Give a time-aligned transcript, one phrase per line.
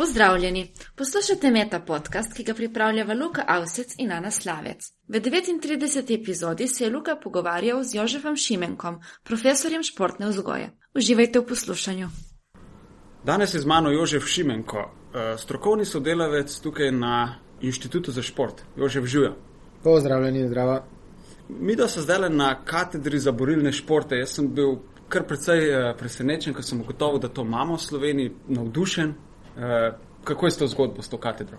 [0.00, 0.72] Pozdravljeni!
[0.96, 4.86] Poslušate Meta podcast, ki ga pripravljava Luka Avsec in Ana Slavec.
[5.08, 6.20] V 39.
[6.20, 10.70] epizodi se je Luka pogovarjal z Jožefom Šimenkom, profesorjem športne vzgoje.
[10.94, 12.08] Uživajte v poslušanju.
[13.24, 18.64] Danes je z mano Jožef Šimenko, eh, strokovni sodelavec tukaj na Inštitutu za šport.
[18.76, 19.36] Jožef Žujo.
[19.82, 20.84] Pozdravljeni, zdrava.
[21.48, 24.78] Mi, da so zdaj na katedri za borilne športe, jaz sem bil
[25.08, 29.14] kar precej eh, presenečen, ko sem ugotovil, da to imamo v Sloveniji, navdušen.
[29.60, 29.92] Eh,
[30.24, 31.58] kako je s to zgodbo, s to katedro?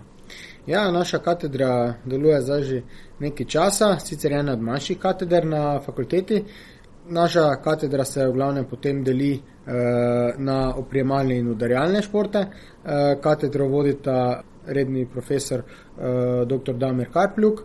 [0.66, 2.82] Ja, naša katedra deluje zdaj že
[3.18, 6.44] nekaj časa, sicer ena od manjših kateder na fakulteti.
[7.08, 12.38] Naša katedra se v glavnem potem deli eh, na oprjemalne in udarjalne športe.
[12.38, 16.74] Eh, katedro vodita redni profesor eh, dr.
[16.74, 17.64] Damir Karpljuk,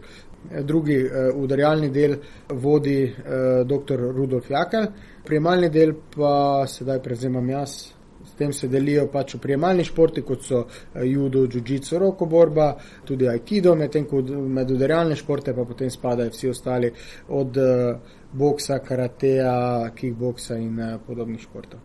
[0.63, 2.17] drugi eh, udarjalni del
[2.53, 3.99] vodi eh, dr.
[4.13, 4.87] Rudolf Jakel,
[5.21, 7.96] oprjemalni del pa sedaj prevzemam jaz,
[8.37, 12.73] tem se delijo pač uprijemalni športi, kot so eh, judo, jiu-jitsu, roko borba,
[13.05, 16.91] tudi aikido, medtem ko med udarjalne športe pa potem spadajo vsi ostali
[17.27, 21.79] od eh, boksa, karateja, kickboksa in eh, podobnih športov.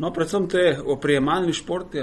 [0.00, 1.98] No, predvsem te oprijemalni športi,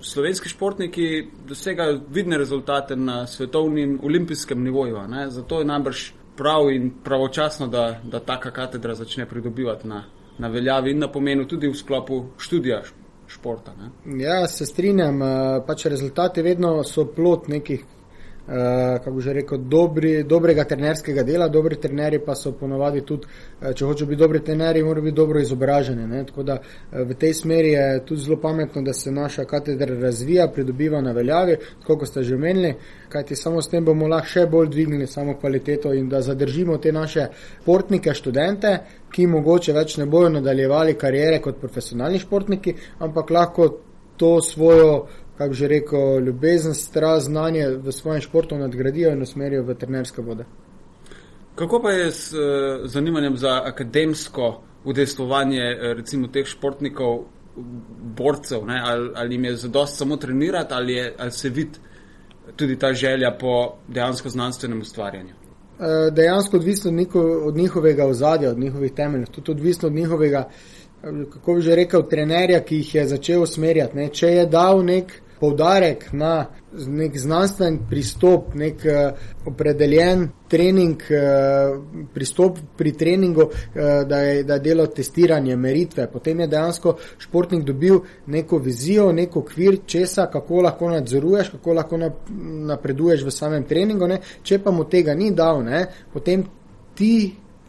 [0.00, 4.98] slovenski športniki dosegajo vidne rezultate na svetovnem olimpijskem nivoju.
[5.08, 5.30] Ne?
[5.30, 10.04] Zato je najbrž prav in pravočasno, da, da taka katedra začne pridobivati na,
[10.38, 12.82] na veljavi in na pomenu tudi v sklopu študija
[13.28, 13.72] športa.
[13.78, 14.18] Ne?
[14.22, 15.22] Ja, se strinjam.
[15.22, 17.84] Eh, pač rezultati vedno so plot nekih,
[19.04, 21.48] kako že rekel, dobri, dobrega trenerskega dela.
[21.48, 23.26] Dobri trenerji pa so ponovadi tudi,
[23.60, 26.06] eh, če hočejo biti dobri trenerji, morajo biti dobro izobraženi.
[26.06, 26.24] Ne?
[26.26, 26.58] Tako da
[26.92, 31.56] v tej smeri je tudi zelo pametno, da se naša katedra razvija, pridobiva na veljavi,
[31.80, 32.74] tako kot ste že omenili
[33.08, 36.92] kajti samo s tem bomo lahko še bolj dvignili samo kvaliteto in da zadržimo te
[36.92, 37.28] naše
[37.62, 38.74] športnike, študente,
[39.12, 43.68] ki mogoče več ne bojo nadaljevali karijere kot profesionalni športniki, ampak lahko
[44.18, 45.06] to svojo,
[45.38, 50.44] kako že rekel, ljubezen, strast, znanje v svojem športu nadgradijo in usmerijo v trenerske vode.
[51.54, 52.40] Kako pa je s uh,
[52.84, 57.24] zanimanjem za akademsko udejstvovanje uh, recimo teh športnikov,
[58.16, 58.80] borcev, ne?
[58.84, 61.78] ali, ali jim je zadost samo trenirati ali, je, ali se vidi
[62.56, 65.34] tudi ta želja po dejansko znanstvenem ustvarjanju?
[65.80, 66.92] Eh, dejansko odvisno
[67.44, 70.48] od njihovega ozadja, od njihovih temeljev, tudi odvisno od njihovega,
[71.02, 73.96] eh, kako bi že rekel, trenerja, ki jih je začel usmerjati.
[73.96, 74.08] Ne.
[74.08, 79.18] Če je dal nek poudarek na nek znanstven pristop, nek uh,
[79.48, 81.78] opredeljen trening, uh,
[82.14, 86.06] pristop pri treningu, uh, da, je, da je delo testiranje, meritve.
[86.12, 91.98] Potem je dejansko športnik dobil neko vizijo, neko kvir česa, kako lahko nadzoruješ, kako lahko
[92.72, 94.06] napreduješ v samem treningu.
[94.06, 94.20] Ne?
[94.42, 95.86] Če pa mu tega ni dal, ne?
[96.12, 96.44] potem
[96.94, 97.12] ti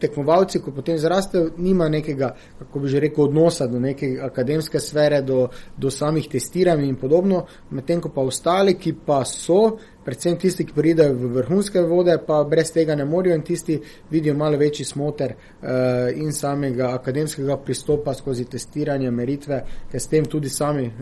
[0.00, 5.22] tekmovalci, ko potem zrastejo, nima nekega, kako bi že rekel, odnosa do neke akademske sfere,
[5.22, 10.66] do, do samih testiranj in podobno, medtem ko pa ostali, ki pa so, predvsem tisti,
[10.66, 13.78] ki pridejo v vrhunske vode, pa brez tega ne morejo in tisti
[14.10, 15.68] vidijo malo večji smoter uh,
[16.14, 20.94] in samega akademskega pristopa skozi testiranje, meritve, ker s tem tudi sami uh,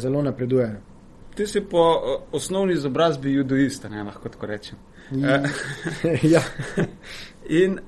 [0.00, 0.88] zelo napredujejo.
[1.32, 1.82] Ti si po
[2.36, 4.78] osnovni izobrazbi judoist, ne lahko tako rečem.
[6.22, 6.42] ja.
[7.48, 7.78] In uh,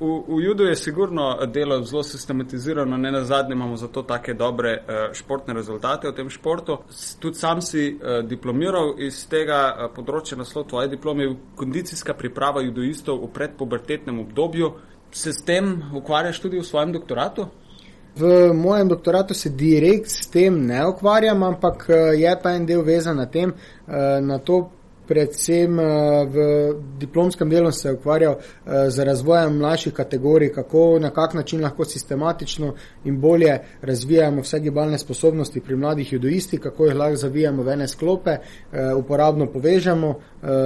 [0.00, 4.72] v, v Judu je sigurno delo zelo sistematizirano, ne na zadnje imamo zato take dobre
[4.72, 6.78] uh, športne rezultate v tem športu.
[7.18, 13.22] Tudi sam si uh, diplomiral iz tega uh, področja naslov tvoje diplome, kondicijska priprava judoistov
[13.22, 14.72] v predpubertetnem obdobju.
[15.12, 17.46] Se s tem ukvarjaš tudi v svojem doktoratu?
[18.18, 21.86] V mojem doktoratu se direkt s tem ne ukvarjam, ampak
[22.18, 23.54] je pa en del vezan na, tem,
[23.86, 24.66] na to
[25.10, 25.84] predvsem eh,
[26.26, 26.36] v
[26.98, 32.74] diplomskem delu se ukvarjal eh, z razvojem mlajših kategorij, kako na kak način lahko sistematično
[33.04, 37.88] in bolje razvijamo vse gibalne sposobnosti pri mladih judoistih, kako jih lahko zavijamo v ene
[37.88, 40.14] sklope, eh, uporabno povežemo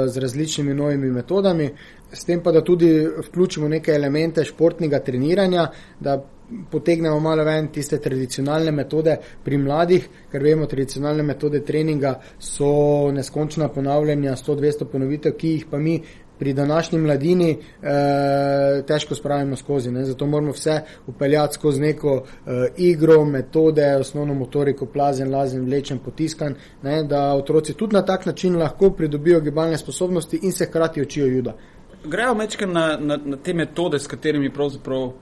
[0.06, 1.70] z različnimi novimi metodami,
[2.12, 5.66] s tem pa da tudi vključimo neke elemente športnega treniranja,
[6.00, 6.22] da
[6.70, 13.68] potegnemo malo ven tiste tradicionalne metode pri mladih, ker vemo, tradicionalne metode treninga so neskončna
[13.68, 16.00] ponavljanja, 100-200 ponovitev, ki jih pa mi
[16.38, 19.90] pri današnji mladini eh, težko spravimo skozi.
[19.90, 20.04] Ne?
[20.04, 26.54] Zato moramo vse upeljati skozi neko eh, igro, metode, osnovno motoriko, plazen, lazen, vlečen, potiskan,
[26.82, 27.02] ne?
[27.02, 31.56] da otroci tudi na tak način lahko pridobijo gibalne sposobnosti in se hkrati učijo juda.
[32.04, 35.12] Grejo mečke na, na, na te metode, s katerimi pravzaprav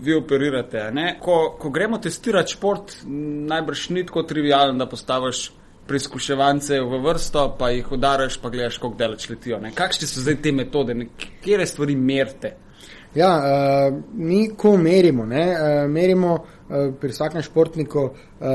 [0.00, 0.86] vi operirate.
[1.20, 2.96] Ko, ko gremo testirati šport,
[3.50, 5.50] najbrž ni tako trivijalno, da postaviš
[5.86, 9.60] preizkuševance v vrsto, pa jih udaraš, pa gledaš, kako daleč letijo.
[9.74, 10.96] Kakšne so zdaj te metode,
[11.44, 12.56] kje stvari merite?
[13.14, 18.48] Ja, uh, mi ko merimo, ne, uh, merimo uh, pri vsakem športniku, uh,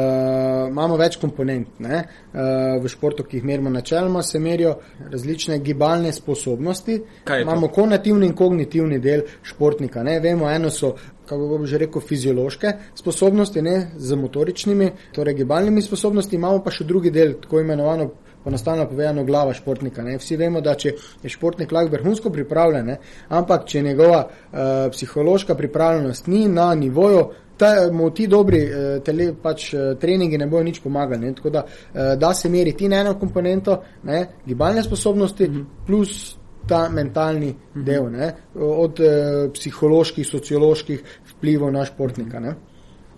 [0.68, 1.78] imamo več komponent.
[1.80, 4.74] Ne, uh, v športu, ki jih merimo načeloma, se merijo
[5.12, 6.98] različne gibalne sposobnosti.
[7.40, 10.04] Imamo konativni in kognitivni del športnika.
[10.04, 10.92] Ne, vemo, eno so,
[11.30, 16.88] kako bi že rekel, fiziološke sposobnosti ne, z motoričnimi, torej gibalnimi sposobnosti, imamo pa še
[16.90, 18.10] drugi del, tako imenovano
[18.44, 20.04] poenostavljeno povedano, glava športnika.
[20.04, 20.18] Ne.
[20.18, 20.94] Vsi vemo, da če
[21.24, 22.98] je športnik lahko vrhunsko pripravljen, ne,
[23.30, 27.28] ampak če njegova uh, psihološka pripravljenost ni na nivoju,
[27.60, 31.28] da mu ti dobri uh, tele, pač, uh, treningi ne bojo nič pomagali.
[31.28, 31.36] Ne.
[31.36, 35.66] Tako da, uh, da se meri ti na eno komponento, ne, gibalne sposobnosti mm -hmm.
[35.88, 36.39] plus
[36.70, 37.84] ta mentalni -hmm.
[37.84, 42.40] del, ne, od uh, psiholoških, socioloških vplivov na športnika.
[42.40, 42.56] Ne.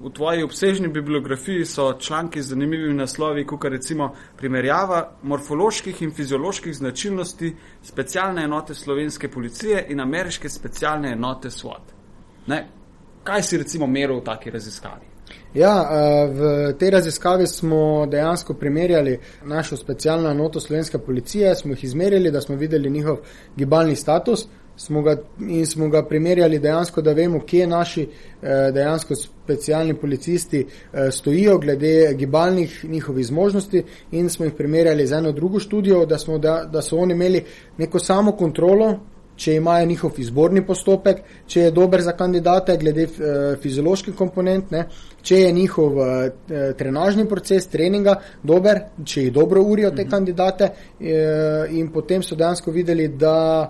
[0.01, 6.75] V tvoji obsežni bibliografiji so članki z zanimivimi naslovi, kot recimo primerjava morfoloških in fizioloških
[6.75, 11.93] značilnosti specialne enote slovenske policije in ameriške specialne enote SWAT.
[12.47, 12.67] Ne?
[13.23, 15.05] Kaj si recimo meril v taki raziskavi?
[15.53, 15.73] Ja,
[16.31, 22.41] v tej raziskavi smo dejansko primerjali našo specialno enoto slovenske policije, smo jih izmerili, da
[22.41, 23.17] smo videli njihov
[23.55, 24.47] gibalni status
[24.81, 30.65] smo ga, in smo ga primerjali dejansko, da vemo, kje naši eh, dejansko specialni policisti
[30.65, 36.17] eh, stojijo glede gibalnih njihovih zmožnosti in smo jih primerjali z eno drugo študijo, da,
[36.17, 37.43] smo, da, da so oni imeli
[37.77, 38.99] neko samo kontrolo,
[39.35, 44.85] če imajo njihov izborni postopek, če je dober za kandidate glede eh, fizioloških komponent, ne,
[45.21, 45.97] če je njihov
[46.77, 50.09] trenažni proces treninga dober, če jih dobro urijo te mhm.
[50.11, 50.69] kandidate
[51.77, 53.69] in potem so dejansko videli, da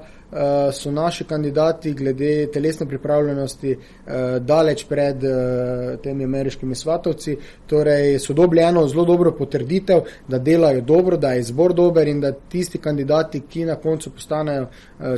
[0.74, 7.38] so naši kandidati glede telesne pripravljenosti uh, daleč pred uh, temi ameriškimi svatovci.
[7.68, 12.22] Torej, so dobili eno zelo dobro potrditev, da delajo dobro, da je izbor dober in
[12.22, 14.68] da tisti kandidati, ki na koncu postanejo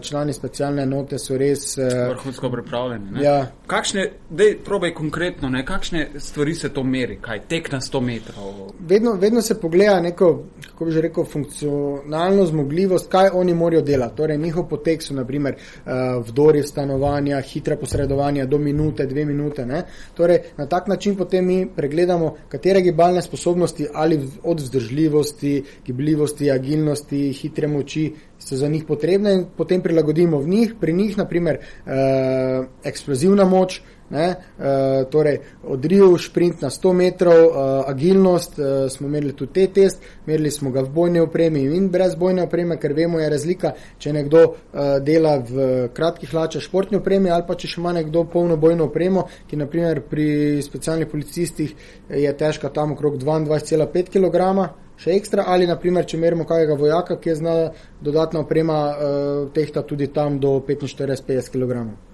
[0.01, 3.23] člani specialne enote, so res vrhunsko pripravljeni.
[3.23, 3.47] Ja.
[3.67, 5.65] Kakšne, dej, probaj konkretno, ne?
[5.65, 8.71] kakšne stvari se to meri, kaj tek na 100 metrov?
[8.79, 14.17] Vedno, vedno se pogleda neko, kako bi že rekel, funkcionalno zmogljivost, kaj oni morajo delati.
[14.17, 19.65] Torej, njihov potek so naprimer uh, eh, vdori stanovanja, hitre posredovanja do minute, dve minute.
[19.65, 19.83] Ne?
[20.13, 27.31] Torej, na tak način potem mi pregledamo, katere gibalne sposobnosti ali od vzdržljivosti, gibljivosti, agilnosti,
[27.33, 32.65] hitre moči so za njih potrebne in potem prilagodimo v njih, pri njih naprimer uh,
[32.83, 33.81] eksplozivna moč,
[34.13, 37.55] Ne, uh, torej, odriv, sprint na 100 metrov, uh,
[37.89, 42.13] agilnost, uh, smo imeli tudi te test, merili smo ga v bojni opremi in brez
[42.15, 45.65] bojne opreme, ker vemo, je razlika, če nekdo uh, dela v
[45.97, 50.03] kratkih hlačah športni opremi ali pa če še ima nekdo polno bojno opremo, ki naprimer
[50.05, 51.73] pri specialnih policistih
[52.13, 54.69] je težka tam okrog 22,5 kg.
[54.93, 59.81] Še ekstra, ali naprimer, če merimo kakega vojaka, ki je znala dodatna oprema, uh, tehta
[59.81, 62.12] tudi tam do 45-50 kg.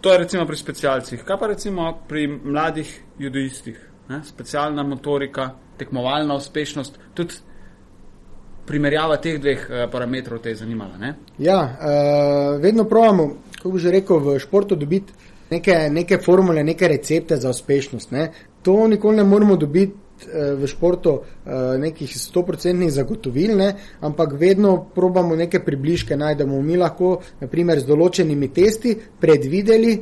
[0.00, 1.22] To je recimo pri specialcih.
[1.24, 2.88] Kaj pa recimo pri mladih
[3.18, 3.78] judoistih?
[4.08, 4.22] Ne?
[4.24, 7.34] Specialna motorika, tekmovalna uspešnost, tudi
[8.66, 10.96] primerjava teh dveh uh, parametrov te je zanimala.
[10.98, 11.14] Ne?
[11.38, 15.12] Ja, uh, vedno pravimo, kako bi že rekel, v športu dobiti
[15.50, 18.10] neke, neke formule, neke recepte za uspešnost.
[18.10, 18.30] Ne?
[18.62, 20.09] To nikoli ne moremo dobiti Eh,
[20.56, 26.62] v športu eh, nekih stoprocentnih zagotovil, ne, ampak vedno probamo neke približke najdemo.
[26.62, 29.98] Mi lahko, naprimer, z določenimi testi predvideli,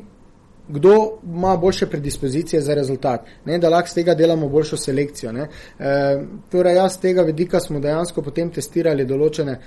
[0.69, 5.33] kdo ima boljše predispozicije za rezultat, ne, da lahko z tega delamo boljšo selekcijo.
[5.33, 5.47] E,
[6.51, 9.61] torej, jaz z tega vidika smo dejansko potem testirali določene e,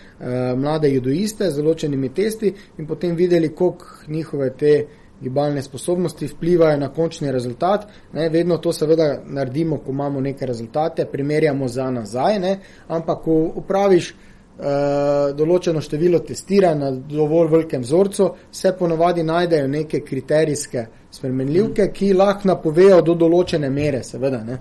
[0.56, 4.76] mlade judoiste z določenimi testi in potem videli, koliko njihove te
[5.22, 7.88] gibalne sposobnosti vplivajo na končni rezultat.
[8.14, 13.36] Ne, vedno to seveda naredimo, ko imamo neke rezultate, primerjamo za nazaj, ne, ampak ko
[13.62, 14.66] upraviš uh,
[15.38, 22.50] določeno število testiranj na dovolj velikem vzorcu, se ponovadi najdejo neke kriterijske spremenljivke, ki lahko
[22.54, 24.58] napovejo do določene mere, seveda, ne,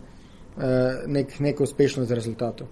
[0.57, 2.69] uh, nek, neko uspešnost rezultatov.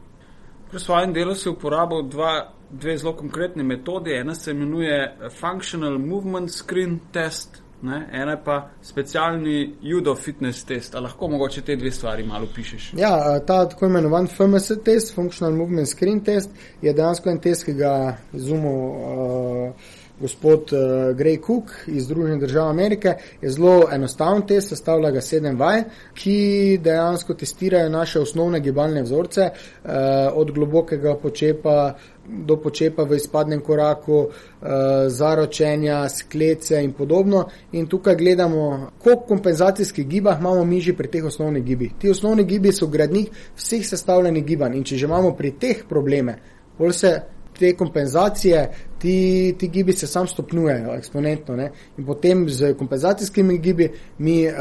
[0.68, 2.32] Pri svojem delu si uporabil dva,
[2.70, 4.12] dve zelo konkretne metode.
[4.12, 8.08] Ena se imenuje Functional Movement Screen Test, Ne?
[8.12, 10.94] Ena pa specialni judo fitness test.
[10.94, 12.90] A lahko mogoče te dve stvari malo pišeš?
[12.98, 16.50] Ja, ta tako imenovan FMS test, Functional Movement Screen Test,
[16.82, 17.92] je dejansko en test, ki ga
[18.34, 20.80] izumil uh, gospod uh,
[21.16, 23.14] Gray Cook iz Združenih držav Amerike.
[23.42, 29.50] Je zelo enostaven test, sestavlja ga sedem vaj, ki dejansko testirajo naše osnovne gibalne vzorce,
[29.50, 29.90] uh,
[30.34, 31.94] od globokega počepa
[32.28, 34.68] do počepa v izpadnem koraku, uh,
[35.08, 37.46] zaročenja, sklece in podobno.
[37.72, 41.92] In tukaj gledamo, koliko kompenzacijskih gibah imamo mi že pri teh osnovnih gibih.
[41.98, 46.38] Ti osnovni gibi so gradnik vseh sestavljenih gibanj in če že imamo pri teh probleme,
[46.78, 47.20] bolj se
[47.58, 48.68] te kompenzacije,
[48.98, 51.56] ti, ti gibi se sam stopnjujejo eksponentno.
[51.56, 51.70] Ne?
[51.98, 54.54] In potem z kompenzacijskimi gibi mi uh,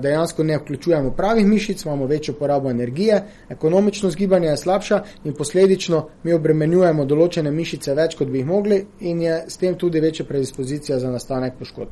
[0.00, 6.06] dejansko ne vključujemo pravih mišic, imamo večjo porabo energije, ekonomičnost gibanja je slabša in posledično
[6.22, 10.26] mi obremenjujemo določene mišice več, kot bi jih mogli, in je s tem tudi večja
[10.26, 11.90] predispozicija za nastanek poškodb.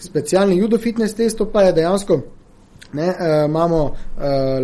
[0.00, 2.20] Specialni judo fitness testo pa je dejansko.
[2.92, 3.94] Ne, uh, imamo uh,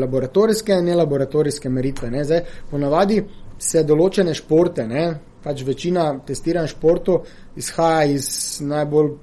[0.00, 2.10] laboratorijske in nelaboratorijske meritve.
[2.10, 2.24] Ne.
[2.24, 3.22] Zdaj, ponavadi
[3.58, 5.04] se določene športe, ne,
[5.48, 7.24] pač večina testiranj športov
[7.56, 8.26] izhaja iz
[8.60, 9.14] najbolj,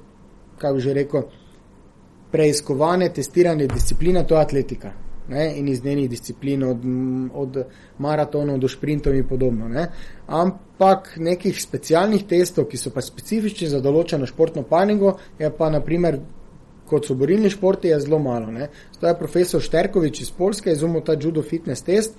[0.58, 1.28] kako že rekel,
[2.32, 4.94] preiskovane, testirane discipline, to je atletika.
[5.30, 6.84] Ne, in iz njenih disciplin, od,
[7.34, 7.60] od
[7.98, 9.70] maratonov do sprintov in podobno.
[9.70, 9.88] Ne.
[10.28, 16.20] Ampak nekih specialnih testov, ki so pa specifični za določeno športno panigo, je pa naprimer,
[16.90, 18.48] kot so borilni športi, je zelo malo.
[19.00, 22.14] To je profesor Šterkovič iz Polske, izumil ta judo fitness test,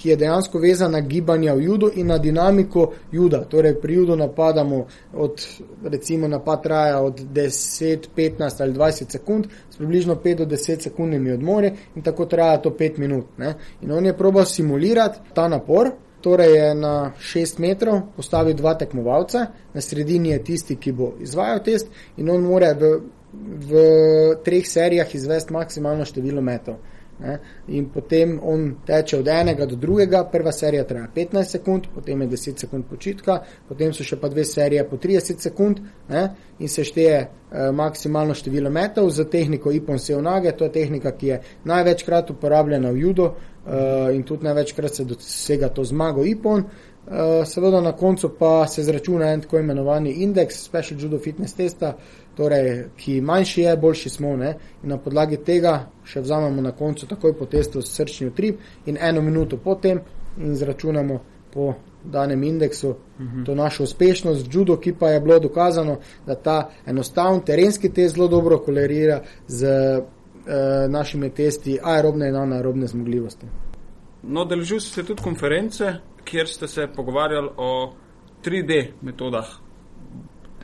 [0.00, 3.44] ki je dejansko vezan na gibanje v judu in na dinamiko juda.
[3.44, 5.46] Torej, pri judu napadamo od,
[5.84, 11.32] recimo, napad traja od 10, 15 ali 20 sekund, s približno 5 do 10 sekundnimi
[11.32, 13.26] odmori in tako traja to 5 minut.
[13.38, 13.54] Ne?
[13.82, 15.90] In on je probal simulirati ta napor.
[16.20, 21.62] Torej je na 6 metrov postavil dva tekmovalca, na sredini je tisti, ki bo izvajal
[21.64, 22.90] test, in on mora v,
[23.32, 23.82] v
[24.44, 26.80] treh serijah izvesti maksimalno število metov.
[27.20, 27.38] Ne?
[27.68, 32.28] In potem on teče od enega do drugega, prva serija traja 15 sekund, potem je
[32.28, 36.28] 10 sekund počitka, potem so še pa dve serije po 30 sekund ne?
[36.58, 41.26] in se šteje eh, maksimalno število metov z tehniko Ipon Seonage, to je tehnika, ki
[41.26, 46.64] je največkrat uporabljena v judo eh, in tudi največkrat se dosega to zmago Ipon.
[46.64, 46.89] Eh,
[47.46, 51.96] seveda na koncu pa se zračuna en tako imenovani indeks, special judo fitness testa,
[52.36, 54.36] torej, ki manjši je, boljši smo.
[54.36, 54.54] Ne?
[54.82, 59.22] In na podlagi tega še vzamemo na koncu takoj po testu srčni utrip in eno
[59.22, 60.00] minuto potem
[60.38, 61.20] in zračunamo
[61.54, 61.74] po
[62.04, 63.40] danem indeksu uh mhm.
[63.40, 63.46] -huh.
[63.46, 64.54] to našo uspešnost.
[64.54, 69.64] Judo, ki pa je bilo dokazano, da ta enostaven terenski test zelo dobro kolerira z
[69.66, 70.02] e,
[70.88, 73.46] našimi testi aerobne in anaerobne zmogljivosti.
[74.22, 75.94] No, Delžil ste tudi konference,
[76.30, 77.92] kjer ste se pogovarjali o
[78.44, 79.46] 3D metodah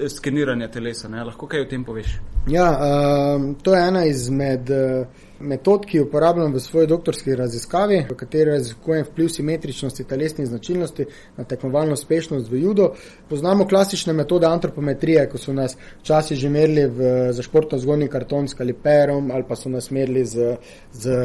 [0.09, 1.09] skeniranja telesa.
[1.09, 1.25] Ne?
[1.25, 2.19] Lahko kaj o tem poveš?
[2.47, 5.07] Ja, uh, to je ena izmed uh,
[5.41, 11.07] metod, ki jo uporabljam v svoji doktorski raziskavi, v kateri raziskujem vpliv simetričnosti telesnih značilnosti
[11.37, 12.93] na tekmovalno uspešnost v judo.
[13.29, 18.49] Poznamo klasične metode antropometrije, ko so nas včasih že merili v, za športno zgodni karton
[18.49, 20.57] s kaliperom ali pa so nas merili z,
[20.93, 21.19] z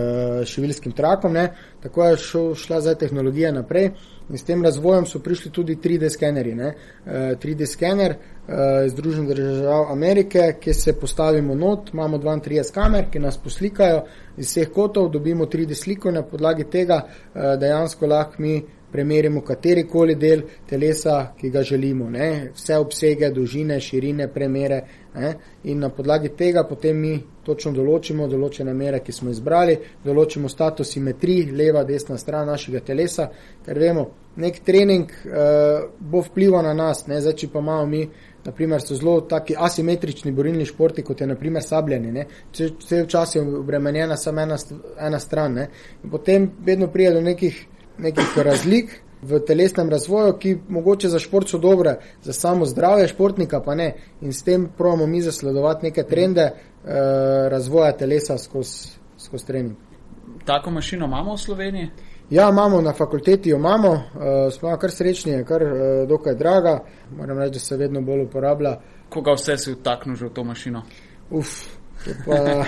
[0.46, 1.34] šivilskim trakom.
[1.34, 1.52] Ne?
[1.84, 2.18] Tako je
[2.56, 3.92] šla zdaj tehnologija naprej.
[4.32, 6.52] In s tem razvojem so prišli tudi 3D skeneri.
[6.52, 6.74] Eh,
[7.42, 13.20] 3D skener uh, iz Združenih držav Amerike, ki se postavimo not, imamo 32 kamer, ki
[13.20, 14.06] nas poslikajo
[14.38, 18.62] iz vseh kotov, dobimo 3D sliko in na podlagi tega uh, dejansko lahko mi
[18.92, 22.10] premerimo kateri koli del telesa, ki ga želimo.
[22.10, 22.52] Ne?
[22.56, 24.82] Vse obsege, dolžine, širine, premere.
[25.16, 25.34] Ne?
[25.64, 27.14] In na podlagi tega potem mi
[27.46, 29.76] točno določimo določene mere, ki smo izbrali,
[30.06, 33.28] določimo status simetrij, leva, desna stran našega telesa,
[33.66, 34.06] ker vemo,
[34.40, 37.20] nek trening uh, bo vplival na nas, ne?
[37.20, 38.06] zdaj, če pa imamo mi.
[38.42, 42.24] Naprimer, so zelo taki asimetrični borilni športi, kot je naprimer sabljanje.
[42.50, 44.58] Vse včasih je obremenjena samo ena,
[44.98, 45.60] ena stran.
[45.60, 45.68] Ne?
[46.02, 47.60] In potem vedno pride do nekih
[48.02, 53.62] nekih razlik v telesnem razvoju, ki mogoče za šport so dobre, za samo zdravje športnika
[53.62, 53.94] pa ne.
[54.22, 56.90] In s tem pravimo mi zasledovati neke trende uh,
[57.50, 59.76] razvoja telesa skozi skoz trening.
[60.46, 61.90] Tako mašino imamo v Sloveniji?
[62.30, 64.02] Ja, imamo na fakulteti, jo imamo, uh,
[64.54, 65.72] smo kar srečni, je kar uh,
[66.08, 66.80] dokaj draga,
[67.18, 68.80] moram reči, da se vedno bolj uporablja.
[69.10, 70.84] Koga vse si vtaknil že v to mašino?
[71.30, 71.81] Uf,
[72.26, 72.66] pa,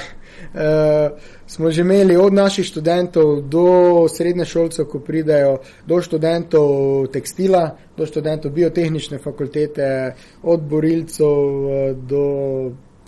[0.53, 3.65] Uh, smo že imeli od naših študentov do
[4.09, 10.13] srednje šolcev, ko pridajo, do študentov tekstila, do študentov biotehnične fakultete,
[10.43, 12.23] od borilcev uh, do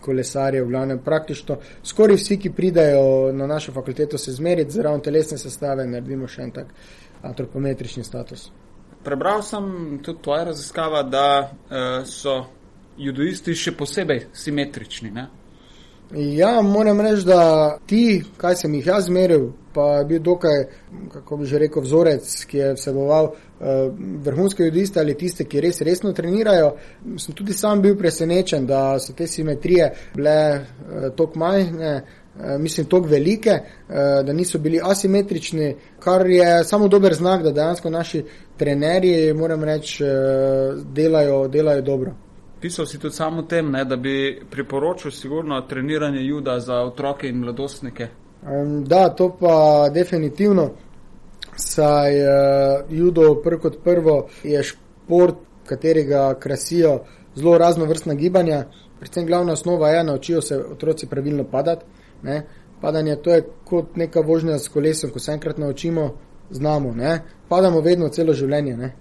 [0.02, 1.58] kolesarjev, v glavnem praktično.
[1.84, 6.52] Skoraj vsi, ki pridajo na našo fakulteto, se zmeriti zraven telesne sestave, naredimo še en
[6.52, 6.74] tak
[7.26, 8.50] antropometrični status.
[9.04, 12.46] Prebral sem tudi tvoja raziskava, da uh, so
[12.98, 15.12] judoisti še posebej simetrični.
[15.14, 15.28] Ne?
[16.14, 20.66] Ja, moram reči, da ti, kaj sem jih jaz zmeril, pa je bil dokaj,
[21.14, 23.70] kako bi že rekel, vzorec, ki je vseboval uh,
[24.24, 26.76] vrhunske judiste ali tiste, ki res resno trenirajo.
[27.18, 31.96] Sem tudi sam bil presenečen, da so te simetrije bile uh, tako majhne.
[32.36, 33.96] Uh, mislim, tako velike, uh,
[34.26, 38.26] da niso bili asimetrični, kar je samo dober znak, da dejansko naši
[38.58, 42.16] trenerji, moram reči, uh, delajo, delajo dobro
[42.66, 47.30] pisal si tudi samo o tem, ne, da bi priporočil sigurno treniranje juda za otroke
[47.30, 48.08] in mladostnike.
[48.42, 50.72] Um, da, to pa definitivno.
[51.56, 52.30] Saj uh,
[52.90, 57.04] judo prvo kot prvo je šport katerega krasijo
[57.36, 58.66] zelo raznovrstna gibanja.
[59.00, 61.86] Predvsem glavna osnova je, naučijo se otroci pravilno padati.
[62.24, 62.48] Ne.
[62.82, 66.14] Padanje to je kot neka vožnja s kolesom, ko se enkrat naučimo,
[66.50, 66.92] znamo.
[66.92, 67.22] Ne.
[67.48, 68.78] Padamo vedno celo življenje.
[68.78, 68.94] Ne.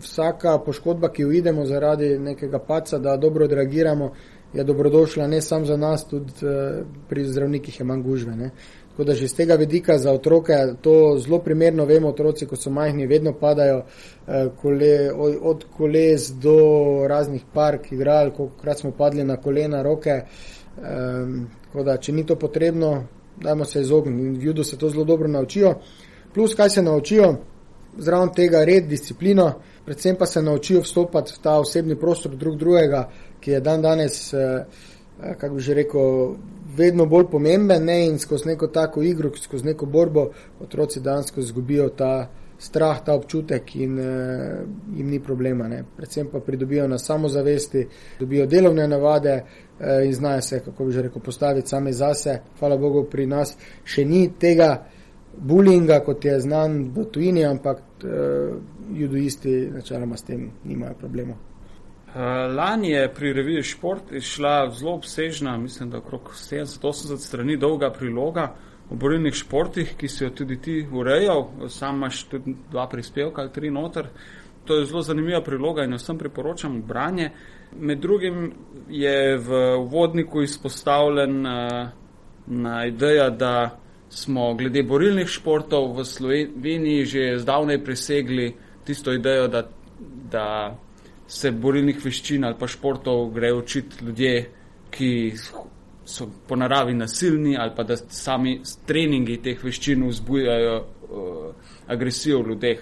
[0.00, 4.12] Vsaka poškodba, ki jo idemo zaradi nekega paca, da dobro odreagiramo,
[4.52, 8.36] je dobrodošla ne samo za nas, tudi uh, pri zdravnikih je manj gužve.
[8.36, 8.50] Ne.
[8.90, 12.70] Tako da že z tega vidika za otroke to zelo primerno vemo, otroci, ko so
[12.70, 16.56] majhni, vedno padajo uh, kole, od, koles do
[17.08, 20.22] raznih park, igral, kolikrat smo padli na kolena, roke.
[20.78, 23.04] Um, tako da, če ni to potrebno,
[23.42, 24.26] dajmo se izogniti.
[24.26, 25.74] In v judu se to zelo dobro naučijo.
[26.34, 27.36] Plus, kaj se naučijo,
[27.98, 29.52] zraven tega red, disciplino,
[29.84, 33.08] predvsem pa se naučijo vstopati v ta osebni prostor drug drugega,
[33.40, 34.38] ki je dan danes, eh,
[35.22, 36.36] eh, kako bi že rekel,
[36.76, 38.06] vedno bolj pomemben ne?
[38.06, 40.30] in skozi neko tako igro, skozi neko borbo,
[40.60, 42.28] otroci dansko izgubijo ta
[42.58, 44.06] strah, ta občutek in uh,
[44.96, 45.68] jim ni problema.
[45.68, 45.84] Ne?
[45.96, 47.86] Predvsem pa pridobijo na samozavesti,
[48.20, 52.38] dobijo delovne navade uh, in znajo se, kako bi že rekel, postaviti same zase.
[52.58, 54.86] Hvala Bogu, pri nas še ni tega
[55.40, 58.56] bullyinga, kot je znan v tujini, ampak uh,
[58.94, 61.34] judoisti načeloma s tem nimajo problema.
[61.34, 67.90] Uh, lani je pri reviji Šport išla zelo obsežna, mislim, da okrog 70-80 strani dolga
[67.90, 68.54] priloga
[68.90, 71.46] o borilnih športih, ki si jo tudi ti urejal.
[71.68, 74.08] Sam imaš tudi dva prispevka ali tri noter.
[74.64, 77.30] To je zelo zanimiva priloga in jo vsem priporočam v branje.
[77.76, 78.52] Med drugim
[78.88, 81.88] je v uvodniku izpostavljen uh,
[82.46, 83.78] na ideja, da
[84.10, 89.68] smo glede borilnih športov v Sloveniji že zdavnaj presegli tisto idejo, da,
[90.30, 90.76] da
[91.28, 94.50] se borilnih veščin ali pa športov grejo učiti ljudje,
[94.90, 95.10] ki
[96.08, 101.52] so po naravi nasilni ali pa da sami treningi teh veščin vzbujajo uh,
[101.86, 102.80] agresijo v ljudeh.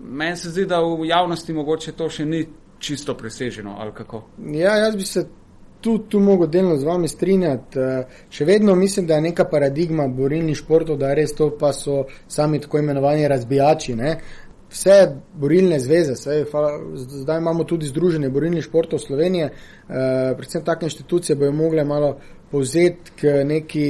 [0.00, 2.42] Meni se zdi, da v javnosti mogoče to še ni
[2.78, 4.24] čisto preseženo ali kako.
[4.50, 5.28] Ja, jaz bi se
[5.84, 7.78] tu, tu mogo delno z vami strinjati.
[7.78, 12.06] Eh, še vedno mislim, da je neka paradigma borilnih športov, da res to pa so
[12.28, 13.96] sami tako imenovani razbijači.
[14.00, 14.14] Ne?
[14.72, 14.96] Vse
[15.38, 16.38] borilne zveze, vse,
[17.20, 22.16] zdaj imamo tudi Združenje borilnih športov Slovenije, eh, predvsem take inštitucije bojo mogle malo
[22.50, 23.86] povzeti k, neki,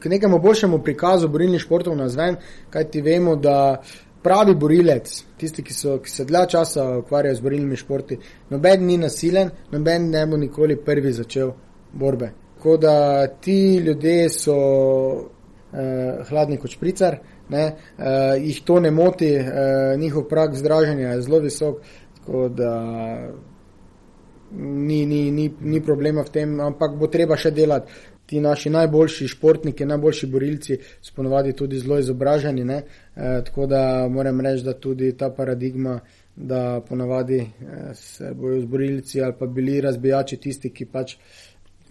[0.00, 2.40] k nekemu boljšemu prikazu borilnih športov na zven,
[2.70, 3.82] kajti vemo, da
[4.26, 8.18] pravi borilec, tisti, ki, so, ki se dlje časa ukvarjajo z borilnimi športi,
[8.50, 11.52] noben ni nasilen, noben ne bo nikoli prvi začel
[11.94, 12.32] borbe.
[12.56, 17.20] Tako da ti ljudje so eh, hladni kot špricar,
[17.54, 17.64] ne,
[17.98, 21.78] eh, jih to ne moti, eh, njihov prak zdraženja je zelo visok,
[22.18, 22.72] tako da
[24.58, 27.92] ni, ni, ni, ni problema v tem, ampak bo treba še delati
[28.26, 32.62] ti naši najboljši športniki, najboljši borilci so ponovadi tudi zelo izobraženi.
[32.72, 32.82] E,
[33.44, 36.00] tako da moram reči, da tudi ta paradigma,
[36.36, 41.16] da ponovadi e, se bojo zborilci ali pa bili razbijači tisti, ki pač.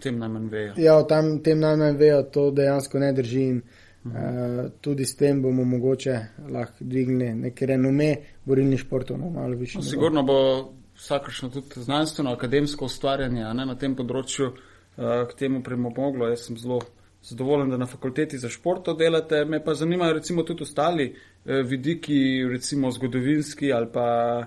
[0.04, 0.74] Tem najmanj vejo.
[0.78, 3.42] Ja, tam, tem najmanj vejo, to dejansko ne drži.
[3.42, 3.62] In,
[4.06, 4.66] -huh.
[4.66, 6.20] uh, tudi s tem bomo mogoče
[6.50, 9.78] lahko dvignili neke renome borilnih športov na malo više.
[9.78, 14.52] No, sigurno bo vsakršno tudi znanstveno, akademsko ustvarjanje ne, na tem področju
[14.96, 16.28] k temu premoglo.
[16.28, 16.82] Jaz sem zelo
[17.24, 19.46] zadovoljen, da na fakulteti za šport to delate.
[19.46, 24.46] Me pa zanimajo recimo tudi ostali eh, vidiki, recimo zgodovinski ali pa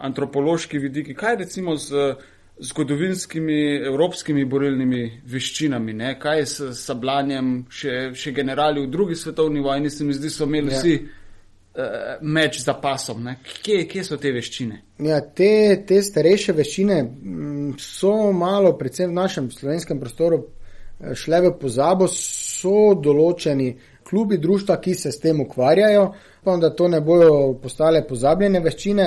[0.00, 1.14] antropološki vidiki.
[1.14, 2.14] Kaj recimo z
[2.60, 6.18] zgodovinskimi evropskimi borilnimi veščinami, ne?
[6.20, 10.44] kaj je s sablanjem, še, še generali v drugi svetovni vojni, se mi zdi, so
[10.44, 10.78] imeli ja.
[10.78, 10.98] vsi.
[11.70, 13.28] Uh, meč za pasom.
[13.62, 14.80] Kje, kje so te veščine?
[15.06, 20.40] Ja, te, te starejše veščine mm, so malo, predvsem v našem slovenskem prostoru,
[20.98, 23.68] eh, šle v pozabo, so določeni
[24.02, 26.08] klubi, društva, ki se s tem ukvarjajo,
[26.42, 29.06] pa da to ne bojo postale pozabljene veščine.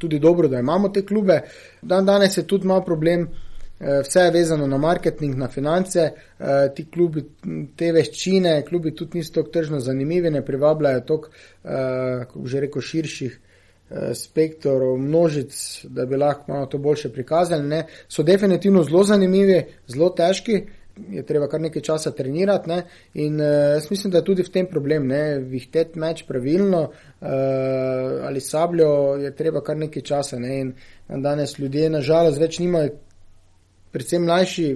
[0.00, 1.42] Tudi dobro, da imamo te klube.
[1.82, 3.28] Dan danes je tudi malo problem.
[3.84, 7.24] Eh, vse je vezano na marketing, na finance, eh, ti klubi,
[7.76, 12.82] te veščine, klubi tudi niso tako tržno zanimivi, ne privabljajo toliko, eh, kako že rekel,
[12.82, 13.40] širših
[14.14, 17.68] spektrov, množic, da bi lahko malo to boljše prikazali.
[17.68, 17.84] Ne.
[18.08, 20.62] So definitivno zelo zanimivi, zelo težki,
[21.10, 22.82] je treba kar nekaj časa trenirati ne.
[23.14, 26.90] in jaz mislim, da je tudi v tem problem, ne, vihtet meč pravilno
[28.24, 30.60] ali sabljo je treba kar nekaj časa ne.
[30.60, 30.74] in
[31.08, 32.90] danes ljudje nažalost več nimajo
[33.94, 34.68] predvsem mlajši,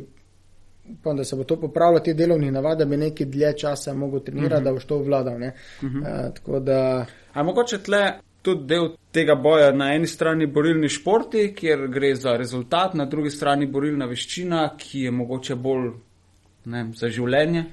[0.93, 4.21] upam, da se bo to popravilo, te delovne navade, da bi nekaj dlje časa mogel
[4.21, 4.65] trenirati, uh -huh.
[4.65, 5.35] da bo to vladal.
[5.35, 5.43] Uh
[5.83, 6.31] -huh.
[6.47, 7.07] uh, da...
[7.33, 12.37] A mogoče tle tudi del tega boja na eni strani borilni športi, kjer gre za
[12.37, 15.91] rezultat, na drugi strani borilna veščina, ki je mogoče bolj
[16.65, 17.65] ne, za življenje.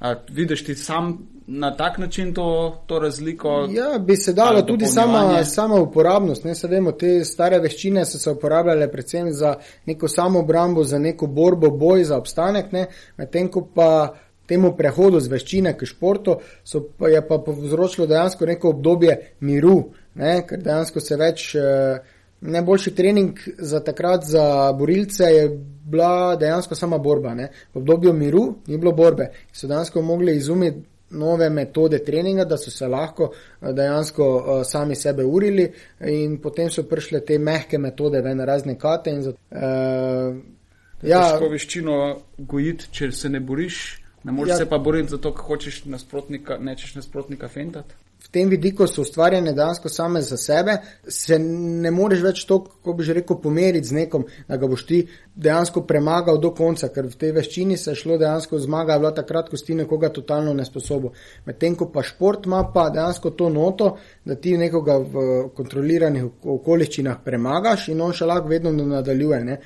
[0.00, 3.68] A vidiš ti sam na tak način to, to razliko?
[3.70, 6.44] Ja, bi se dalo tudi sama, sama uporabnost.
[6.44, 9.54] Ne, se vemo, te stare veščine so se uporabljale predvsem za
[9.86, 12.66] neko samo obrambo, za neko borbo, boj za obstanek,
[13.16, 14.14] medtem ko pa
[14.46, 19.78] temu prehodu z veščine k športu so, pa je pa povzročilo dejansko neko obdobje miru,
[20.14, 21.54] ne, ker dejansko se več.
[21.54, 22.13] Eh,
[22.44, 25.48] najboljši trening za takrat za borilce je
[25.84, 27.34] bila dejansko sama borba.
[27.34, 27.48] Ne.
[27.74, 29.30] V obdobju miru ni bilo borbe.
[29.52, 34.96] So dejansko mogli izumiti nove metode treninga, da so se lahko eh, dejansko uh, sami
[34.96, 39.10] sebe urili in potem so prišle te mehke metode, ven razne kate.
[39.10, 39.34] In, uh,
[41.02, 41.98] ja, Težko veščino
[42.38, 43.82] gojiti, če se ne boriš,
[44.24, 48.48] ne moreš ja, se pa boriti zato, ker hočeš nasprotnika, nečeš nasprotnika fentati v tem
[48.48, 53.18] vidiku so ustvarjene dejansko same za sebe, se ne moreš več to, kako bi že
[53.20, 55.00] rekel, pomeriti z nekom, da ga boš ti
[55.36, 59.50] dejansko premagal do konca, ker v tej veščini se je šlo dejansko zmaga, bila takrat,
[59.50, 61.12] ko si ti nekoga totalno nesposobo.
[61.44, 67.20] Medtem ko pa šport ima pa dejansko to noto, da ti nekoga v kontroliranih okoliščinah
[67.24, 69.44] premagaš in on še lahko vedno nadaljuje.
[69.44, 69.58] Ne?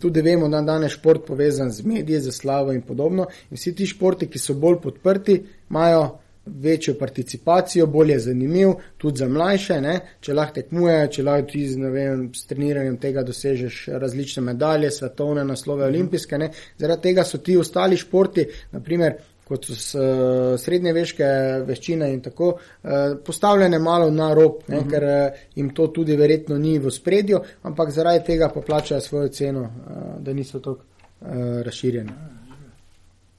[0.00, 3.28] Tudi vemo, da danes šport povezan z mediji, z slavo in podobno.
[3.50, 6.06] In vsi ti športi, ki so bolj podprti, imajo
[6.46, 10.00] večjo participacijo, bolje zanimiv, tudi za mlajše, ne?
[10.20, 15.44] če lahko tekmuje, če lahko ti z, vem, s treniranjem tega dosežeš različne medalje, svetovne
[15.44, 15.94] naslove, mhm.
[15.94, 16.38] olimpijske.
[16.38, 16.50] Ne?
[16.78, 21.26] Zaradi tega so ti ostali športi, naprimer, kot so uh, srednje veške
[21.68, 24.80] veščine in tako, uh, postavljene malo na rob, ne?
[24.80, 24.88] Mhm.
[24.90, 29.28] ker uh, jim to tudi verjetno ni v spredju, ampak zaradi tega pa plačajo svojo
[29.28, 30.82] ceno, uh, da niso tako
[31.20, 32.35] uh, razširjeni.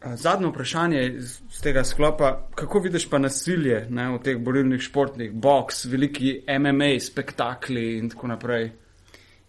[0.05, 5.85] Zadnje vprašanje iz tega sklopa, kako vidiš pa nasilje ne, v teh borilnih športih, boks,
[5.89, 8.69] veliki MMA, spektakli in tako naprej?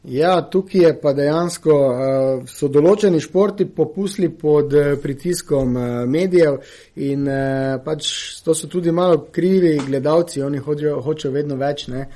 [0.05, 1.75] Ja, tukaj je pa dejansko,
[2.49, 5.75] so določeni športi popusli pod pritiskom
[6.09, 6.61] medijev
[7.03, 7.27] in
[7.85, 8.13] pač
[8.47, 12.07] to so tudi malo krivi gledalci, oni hočejo, hočejo vedno več, ne,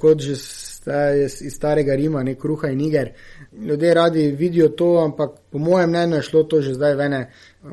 [0.00, 3.12] kot že iz starega Rima, ne kruha in niger.
[3.52, 7.20] Ljudje radi vidijo to, ampak po mojem mnenju je šlo to že zdaj v ene
[7.62, 7.70] uh,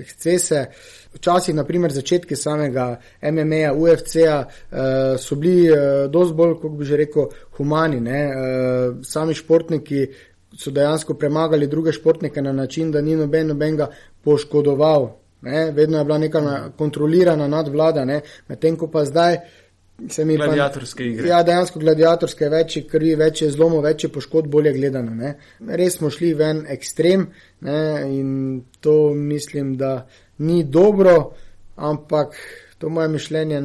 [0.00, 0.64] ekscese.
[1.14, 4.78] Včasih, naprimer, začetki samega MMA-ja, UFC-ja uh,
[5.20, 8.00] so bili uh, dosti bolj, kako bi že rekel, humani.
[8.00, 10.06] Uh, sami športniki
[10.56, 13.90] so dejansko premagali druge športnike na način, da ni noben nobenega
[14.24, 15.10] poškodoval.
[15.42, 15.70] Ne?
[15.70, 18.04] Vedno je bila neka kontrolirana nadvlada,
[18.48, 19.36] medtem ko pa zdaj.
[19.98, 21.26] Gladiatorske igre.
[21.26, 25.10] Ja, dejansko gladiatorske, več je krvi, več je zlomov, več je poškodb, bolje gledano.
[25.14, 25.32] Ne?
[25.58, 27.26] Res smo šli v en ekstrem
[27.66, 27.80] ne?
[28.06, 28.30] in
[28.80, 30.06] to mislim, da
[30.46, 31.32] ni dobro,
[31.74, 32.38] ampak
[32.78, 33.58] to moje mišljenje,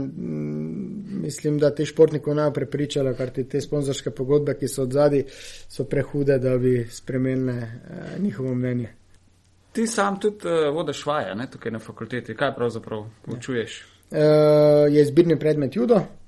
[1.21, 5.27] mislim, da te športnike ne bo prepričalo, ker te sponzorske pogodbe, ki so od zadaj,
[5.69, 8.89] so prehude, da bi spremenile eh, njihovo mnenje.
[9.73, 13.05] Ti sam tudi uh, vodiš vaje, ne tukaj na fakulteti, kaj pravzaprav
[13.37, 13.79] učuješ?
[14.13, 14.19] Uh,
[14.93, 16.22] je izbirni predmet judo, Eh,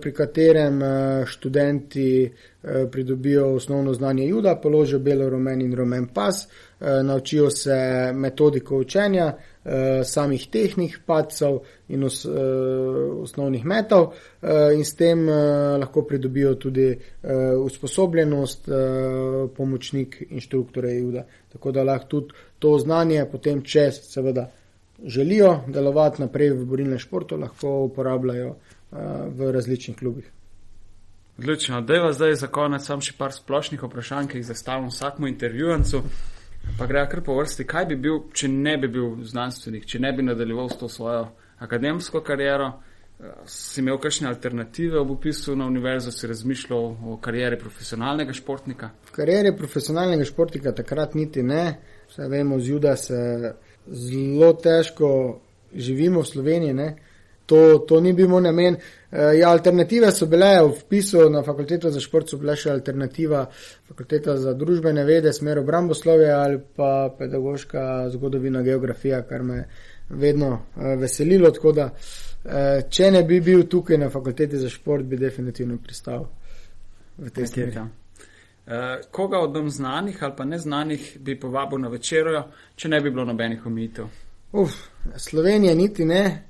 [0.00, 6.48] pri katerem eh, študenti eh, pridobijo osnovno znanje juda, položijo belo, rumen in rumen pas,
[6.80, 9.32] naučijo se metodiko učenja,
[10.04, 12.26] samih tehnik pacov in os,
[13.22, 14.12] osnovnih metov
[14.74, 15.24] in s tem
[15.80, 16.98] lahko pridobijo tudi
[17.64, 18.68] usposobljenost
[19.56, 21.24] pomočnik inštruktore juda.
[21.52, 24.50] Tako da lahko tudi to znanje potem, če seveda
[25.04, 28.54] želijo delovati naprej v borilnem športu, lahko uporabljajo
[29.36, 30.30] v različnih klubih.
[31.38, 35.28] Odlično, da je zdaj za konec samo še par splošnih vprašanj, ki jih zastavim vsakmu
[35.28, 36.02] intervjuvancu.
[36.78, 40.12] Pa gre kar po vrsti, kaj bi bil, če ne bi bil znanstvenik, če ne
[40.16, 41.28] bi nadaljeval s to svojo
[41.62, 42.72] akademsko kariero,
[43.48, 48.90] si imel kakšne alternative ob upisu na univerzo, si razmišljal o karieri profesionalnega športnika?
[49.12, 51.78] Karieri profesionalnega športnika takrat niti ne,
[52.10, 53.20] vse vemo, z juda se
[53.86, 55.10] zelo težko
[55.72, 56.88] živimo v Sloveniji, ne?
[57.46, 58.76] To, to ni bil moj namen.
[58.76, 63.44] E, ja, alternative so bile v vpisu na fakulteto za šport, so bile še alternativa
[63.86, 69.60] fakulteta za družbene vede, smer obramboslovje ali pa pedagoška zgodovina, geografija, kar me
[70.08, 71.52] vedno e, veselilo.
[71.54, 76.26] Tako da, e, če ne bi bil tukaj na fakulteti za šport, bi definitivno pristal
[77.18, 77.86] v tej smeri.
[78.66, 78.72] Uh,
[79.10, 82.42] koga od nam znanih ali pa neznanih bi povabil na večerjo,
[82.74, 84.08] če ne bi bilo nobenih omitev?
[84.52, 84.74] Uf,
[85.16, 86.42] Slovenija niti ne,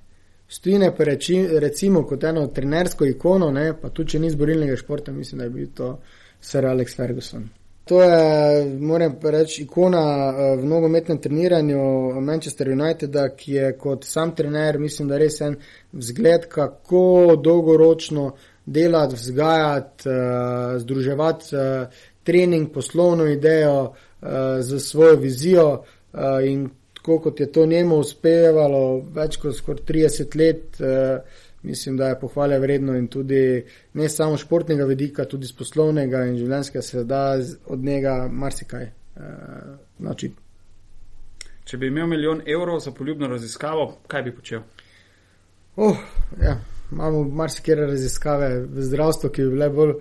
[0.49, 5.13] Stojine pa reči, recimo kot eno trenersko ikono, ne, pa tudi če ni zborilnega športa,
[5.13, 5.93] mislim, da je bil to
[6.41, 7.49] Sir Alex Ferguson.
[7.87, 11.81] To je, moram reči, ikona eh, v nogometnem treniranju
[12.21, 15.55] Manchester Uniteda, ki je kot sam trener, mislim, da res en
[15.93, 18.33] vzgled, kako dolgoročno
[18.67, 23.93] delati, vzgajati, uh, združevati uh, trening, poslovno idejo
[24.61, 25.85] z svojo vizijo
[26.43, 26.65] in
[27.07, 31.23] tako kot je to njemu uspevalo več kot skoraj 30 let, uh,
[31.63, 33.63] mislim, da je pohvale vredno in tudi
[33.95, 39.23] ne samo športnega vidika, tudi z poslovnega in življenjskega se da od njega marsikaj uh,
[39.99, 40.35] naučiti.
[41.65, 44.67] Če bi imel milijon evrov za poljubno raziskavo, kaj bi počel?
[45.77, 45.97] Oh,
[46.43, 46.59] ja,
[46.91, 49.95] imamo marsikere raziskave v zdravstvu, ki bi bile bolj.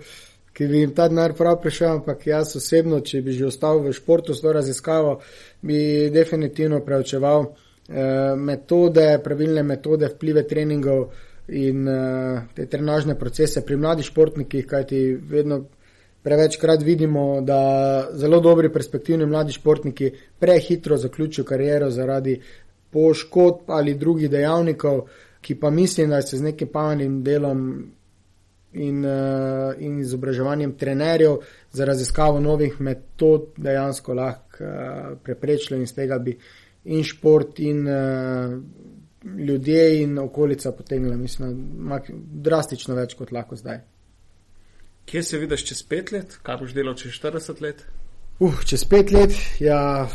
[0.56, 3.92] Ki bi jim ta denar prav prišel, ampak jaz osebno, če bi že ostal v
[3.92, 5.18] športu s to raziskavo,
[5.60, 11.10] bi definitivno preučeval eh, metode, pravilne metode, vplive treningov
[11.52, 15.66] in eh, te trenažne procese pri mladih športnikih, kajti vedno
[16.26, 22.40] prevečkrat vidimo, da zelo dobri perspektivni mladi športniki prehitro zaključijo kariero zaradi
[22.90, 25.04] poškodb ali drugih dejavnikov,
[25.40, 27.60] ki pa mislim, da se z nekim pametnim delom
[28.76, 31.38] in, uh, in izobraževanjem trenerjev
[31.72, 36.36] za raziskavo novih metod dejansko lahko uh, preprečili in z tega bi
[36.84, 38.56] in šport in uh,
[39.38, 41.56] ljudje in okolica potegnila, mislim,
[42.46, 43.80] drastično več kot lahko zdaj.
[45.06, 47.82] Kje se vidiš čez pet let, kaj boš delal čez 40 let?
[48.38, 50.08] Uh, čez pet let, ja,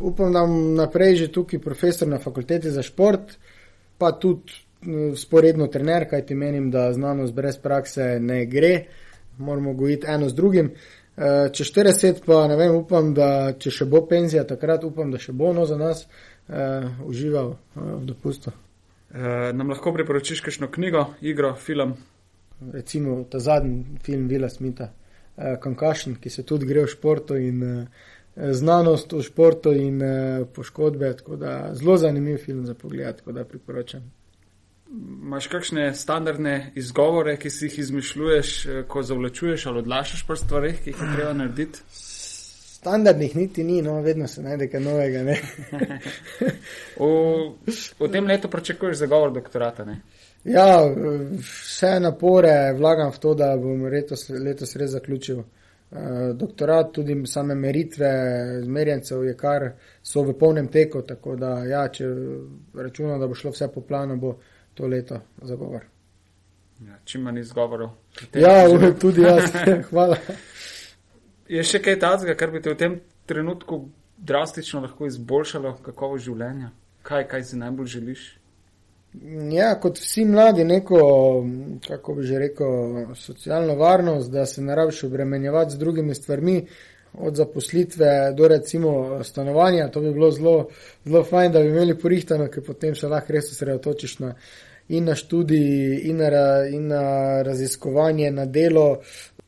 [0.00, 3.36] upam, da bom naprej že tukaj profesor na fakulteti za šport,
[3.98, 4.52] pa tudi
[5.16, 8.84] sporedno trener, kaj ti menim, da znanost brez prakse ne gre,
[9.38, 10.70] moramo gojiti eno z drugim.
[11.18, 15.18] Eh, če 40, pa ne vem, upam, da če še bo penzija, takrat upam, da
[15.18, 18.52] še bo no za nas uh, užival uh, v dopustu.
[19.10, 21.96] Uh, nam lahko priporočiš kakšno knjigo, igro, film?
[22.70, 27.66] Recimo ta zadnji film Vila Smita, uh, Concussion, ki se tudi gre v športu in
[27.66, 28.06] uh,
[28.54, 31.16] znanost v športu in uh, poškodbe.
[31.74, 34.06] Zelo zanimiv film za pogled, tako da priporočam.
[34.88, 40.78] Imáš kakšne standardne izgovore, ki si jih izmišljuješ, eh, ko zavlačuješ ali odlašaš pri stvarih,
[40.84, 41.80] ki jih je treba narediti?
[42.78, 45.22] Standardnih niti ni, no, vedno se najde kaj novega.
[45.22, 45.34] v,
[48.00, 49.84] v tem letu pričakuješ zagovor doktorata?
[49.84, 50.00] Ne?
[50.44, 50.80] Ja,
[51.40, 55.38] vse napore vlagam v to, da bom letos, letos res zaključil.
[55.38, 58.08] Uh, doktorat, tudi same meritve,
[58.62, 59.70] zmerjencev je kar
[60.02, 62.04] so v polnem teku, tako da ja, če
[62.74, 64.34] računam, da bo šlo vse po planu, bo
[64.78, 65.84] to leto za govor.
[66.86, 67.90] Ja, čim manj izgovorov.
[68.34, 68.62] Ja,
[69.02, 69.50] tudi jaz.
[69.90, 70.16] Hvala.
[71.48, 73.80] Je še kaj takega, kar bi te v tem trenutku
[74.18, 76.70] drastično lahko izboljšalo kakovo življenja?
[77.02, 78.26] Kaj, kaj si najbolj želiš?
[79.50, 81.00] Ja, kot vsi mladi, neko,
[81.88, 86.60] kako bi že rekel, socialno varnost, da se ne rabiš obremenjevati z drugimi stvarmi,
[87.18, 89.88] od zaposlitve do recimo stanovanja.
[89.88, 90.68] To bi bilo zelo,
[91.04, 94.34] zelo fajn, da bi imeli porihtano, ker potem se lahko res osredotočiš na
[94.88, 99.02] in na študij, in na, in na raziskovanje, na delo,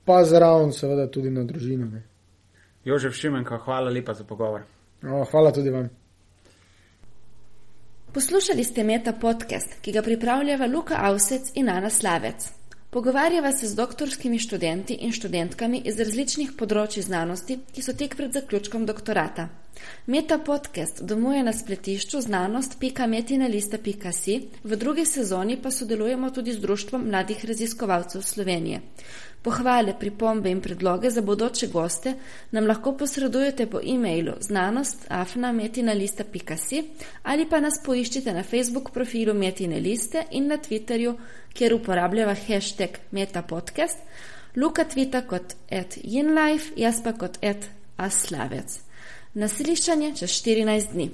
[0.04, 1.86] pa zraven, seveda, tudi na družino.
[1.86, 2.02] Ne.
[2.84, 4.62] Jožef Šimenko, hvala lepa za pogovor.
[5.02, 5.88] O, hvala tudi vam.
[8.12, 12.48] Poslušali ste Meta podcast, ki ga pripravljava Luka Avsec in Ana Slavec.
[12.90, 18.34] Pogovarjava se z doktorskimi študenti in študentkami iz različnih področji znanosti, ki so tek pred
[18.34, 19.46] zaključkom doktorata.
[20.06, 27.44] Meta podcast domuje na spletišču znanost.metinalista.si, v drugi sezoni pa sodelujemo tudi z Društvom mladih
[27.44, 28.80] raziskovalcev Slovenije.
[29.42, 32.14] Pohvale, pripombe in predloge za bodoče goste
[32.50, 36.84] nam lahko posredujete po e-mailu znanost.afna.metinalista.si
[37.22, 41.14] ali pa nas poiščite na Facebook profilu Metine liste in na Twitterju,
[41.52, 43.98] kjer uporabljava hashtag metapodcast,
[44.56, 48.89] Luka tvita kot at inlife, jaz pa kot at aslavec.
[49.34, 51.10] Na slišanje čez 14 dni.